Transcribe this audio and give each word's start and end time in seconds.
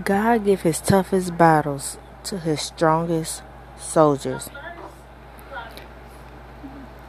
God 0.00 0.46
give 0.46 0.62
his 0.62 0.80
toughest 0.80 1.36
battles 1.36 1.98
to 2.24 2.38
his 2.38 2.62
strongest 2.62 3.42
soldiers. 3.76 4.48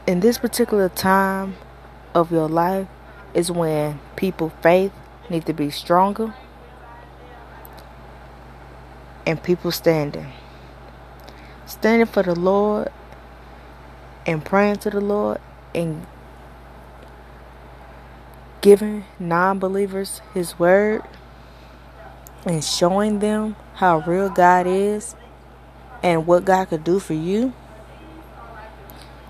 In 0.06 0.20
this 0.20 0.36
particular 0.36 0.90
time 0.90 1.56
of 2.14 2.30
your 2.30 2.46
life 2.46 2.86
is 3.32 3.50
when 3.50 4.00
people 4.16 4.50
faith 4.60 4.92
need 5.30 5.46
to 5.46 5.54
be 5.54 5.70
stronger 5.70 6.34
and 9.26 9.42
people 9.42 9.70
standing. 9.70 10.26
Standing 11.64 12.06
for 12.06 12.22
the 12.22 12.34
Lord 12.34 12.92
and 14.26 14.44
praying 14.44 14.76
to 14.76 14.90
the 14.90 15.00
Lord 15.00 15.40
and 15.74 16.06
giving 18.60 19.04
non 19.18 19.58
believers 19.58 20.20
His 20.34 20.58
word 20.58 21.02
and 22.44 22.62
showing 22.62 23.18
them 23.20 23.56
how 23.74 23.98
real 24.00 24.28
God 24.28 24.66
is 24.66 25.14
and 26.02 26.26
what 26.26 26.44
God 26.44 26.66
could 26.66 26.84
do 26.84 26.98
for 26.98 27.14
you 27.14 27.52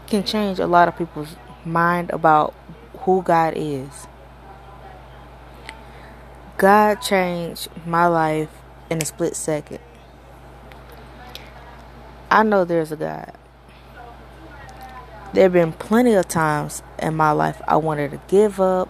can 0.07 0.25
change 0.25 0.59
a 0.59 0.67
lot 0.67 0.89
of 0.89 0.97
people's 0.97 1.37
mind 1.65 2.11
about 2.11 2.55
who 3.01 3.23
God 3.23 3.55
is. 3.57 4.07
God 6.57 6.97
changed 6.97 7.69
my 7.87 8.07
life 8.07 8.51
in 8.91 9.03
a 9.03 9.05
split 9.05 9.37
second. 9.37 9.81
I 12.31 12.43
know 12.43 12.65
there's 12.65 12.93
a 12.93 12.97
God. 12.97 13.33
There 15.33 15.45
have 15.45 15.53
been 15.53 15.73
plenty 15.73 16.15
of 16.15 16.29
times 16.29 16.83
in 17.01 17.17
my 17.17 17.33
life 17.33 17.61
I 17.67 17.77
wanted 17.77 18.13
to 18.13 18.21
give 18.29 18.61
up, 18.61 18.89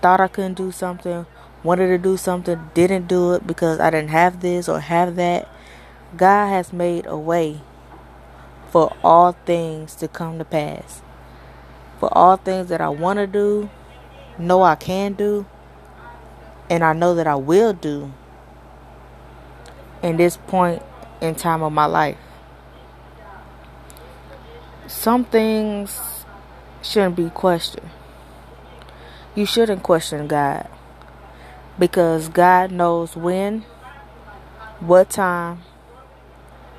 thought 0.00 0.20
I 0.20 0.28
couldn't 0.28 0.54
do 0.54 0.72
something, 0.72 1.26
wanted 1.62 1.88
to 1.88 1.98
do 1.98 2.16
something, 2.16 2.70
didn't 2.74 3.06
do 3.06 3.34
it 3.34 3.46
because 3.46 3.78
I 3.80 3.90
didn't 3.90 4.10
have 4.10 4.40
this 4.40 4.68
or 4.68 4.80
have 4.80 5.16
that. 5.16 5.48
God 6.16 6.48
has 6.48 6.72
made 6.72 7.06
a 7.06 7.16
way 7.16 7.60
for 8.70 8.94
all 9.02 9.32
things 9.44 9.94
to 9.96 10.08
come 10.08 10.38
to 10.38 10.44
pass. 10.44 11.02
For 12.00 12.12
all 12.16 12.36
things 12.36 12.68
that 12.68 12.80
I 12.80 12.88
want 12.88 13.18
to 13.18 13.26
do, 13.26 13.70
know 14.38 14.62
I 14.62 14.74
can 14.74 15.12
do, 15.12 15.46
and 16.68 16.82
I 16.82 16.92
know 16.92 17.14
that 17.14 17.26
I 17.26 17.36
will 17.36 17.72
do 17.72 18.12
in 20.02 20.16
this 20.16 20.36
point 20.36 20.82
in 21.20 21.34
time 21.34 21.62
of 21.62 21.72
my 21.72 21.86
life. 21.86 22.18
Some 24.88 25.24
things 25.24 26.00
shouldn't 26.82 27.14
be 27.14 27.30
questioned. 27.30 27.88
You 29.34 29.46
shouldn't 29.46 29.82
question 29.82 30.26
God 30.26 30.68
because 31.78 32.28
God 32.28 32.70
knows 32.70 33.16
when, 33.16 33.64
what 34.80 35.10
time, 35.10 35.60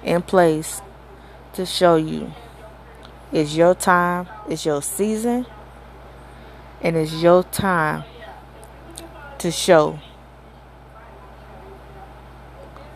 and 0.03 0.25
place 0.25 0.81
to 1.53 1.65
show 1.65 1.95
you. 1.95 2.33
It's 3.31 3.55
your 3.55 3.73
time, 3.73 4.27
it's 4.47 4.65
your 4.65 4.81
season, 4.81 5.45
and 6.81 6.95
it's 6.95 7.13
your 7.13 7.43
time 7.43 8.03
to 9.39 9.51
show 9.51 9.99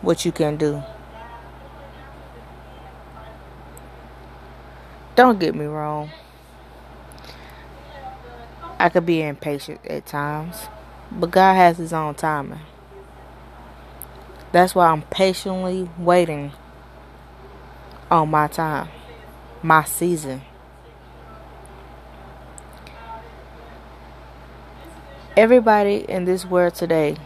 what 0.00 0.24
you 0.24 0.32
can 0.32 0.56
do. 0.56 0.82
Don't 5.16 5.40
get 5.40 5.54
me 5.54 5.64
wrong. 5.64 6.10
I 8.78 8.88
could 8.88 9.04
be 9.04 9.22
impatient 9.22 9.84
at 9.84 10.06
times. 10.06 10.68
But 11.10 11.30
God 11.30 11.54
has 11.54 11.78
His 11.78 11.92
own 11.92 12.14
timing. 12.14 12.60
That's 14.52 14.74
why 14.74 14.86
I'm 14.88 15.02
patiently 15.02 15.90
waiting 15.98 16.52
on 18.10 18.30
my 18.30 18.46
time, 18.46 18.88
my 19.62 19.84
season. 19.84 20.42
Everybody 25.36 26.04
in 26.08 26.24
this 26.24 26.44
world 26.44 26.74
today 26.74 27.16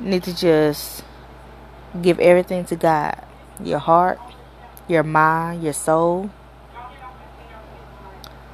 need 0.00 0.22
to 0.24 0.34
just 0.34 1.04
give 2.00 2.18
everything 2.18 2.64
to 2.66 2.76
God. 2.76 3.22
Your 3.62 3.78
heart, 3.78 4.18
your 4.88 5.02
mind, 5.02 5.62
your 5.62 5.72
soul. 5.72 6.30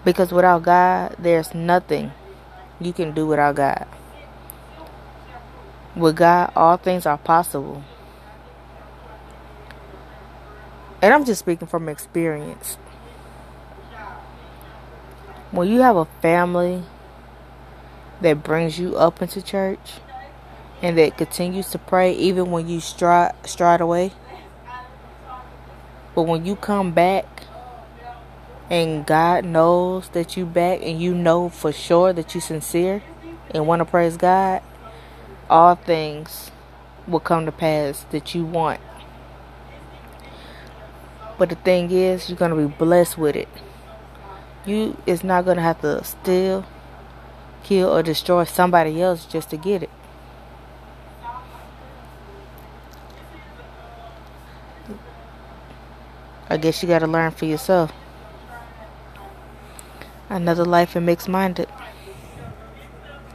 Because 0.05 0.33
without 0.33 0.63
God, 0.63 1.17
there's 1.19 1.55
nothing 1.55 2.13
you 2.81 2.93
can 2.93 3.15
do 3.15 3.27
without 3.27 3.55
God. 3.55 3.87
With 5.97 6.17
God, 6.17 6.53
all 6.57 6.77
things 6.77 7.07
are 7.07 7.19
possible. 7.19 7.85
And 11.01 11.13
I'm 11.13 11.25
just 11.25 11.41
speaking 11.41 11.69
from 11.69 11.89
experience. 11.89 12.79
When 15.51 15.69
you 15.69 15.81
have 15.83 15.97
a 15.97 16.07
family 16.21 16.83
that 18.23 18.43
brings 18.43 18.79
you 18.79 18.97
up 18.97 19.23
into 19.23 19.41
church 19.43 20.01
and 20.83 20.99
that 20.99 21.17
continues 21.17 21.71
to 21.71 21.79
pray 21.79 22.13
even 22.15 22.51
when 22.51 22.69
you 22.69 22.81
stride, 22.81 23.35
stride 23.45 23.81
away, 23.81 24.13
but 26.15 26.23
when 26.23 26.45
you 26.45 26.57
come 26.57 26.93
back 26.93 27.27
and 28.71 29.07
God 29.07 29.45
knows 29.45 30.09
that 30.09 30.37
you 30.37 30.47
back 30.47 30.81
and 30.83 31.01
you 31.01 31.15
know 31.15 31.49
for 31.49 31.73
sure 31.73 32.13
that 32.13 32.35
you're 32.35 32.41
sincere 32.41 33.03
and 33.51 33.67
want 33.67 33.81
to 33.81 33.85
praise 33.85 34.17
God, 34.17 34.63
all 35.51 35.75
things 35.75 36.51
will 37.07 37.21
come 37.21 37.47
to 37.47 37.53
pass 37.53 38.05
that 38.11 38.35
you 38.35 38.45
want. 38.45 38.81
But 41.37 41.49
the 41.49 41.57
thing 41.57 41.91
is, 41.91 42.29
you're 42.29 42.39
gonna 42.39 42.57
be 42.57 42.67
blessed 42.67 43.19
with 43.19 43.37
it. 43.37 43.49
You 44.65 44.97
is 45.05 45.25
not 45.25 45.45
gonna 45.45 45.63
have 45.63 45.81
to 45.83 46.03
steal, 46.05 46.65
kill, 47.63 47.91
or 47.91 48.03
destroy 48.03 48.45
somebody 48.45 49.03
else 49.03 49.27
just 49.27 49.51
to 49.51 49.57
get 49.57 49.83
it. 49.83 49.91
I 56.49 56.57
guess 56.57 56.83
you 56.83 56.89
gotta 56.89 57.07
learn 57.07 57.33
for 57.33 57.47
yourself. 57.47 57.93
Another 60.29 60.65
life 60.65 60.95
in 60.95 61.05
mixed 61.05 61.29
minded. 61.29 61.69